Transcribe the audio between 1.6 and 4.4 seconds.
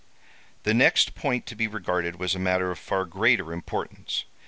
regarded was a matter of far greater importance.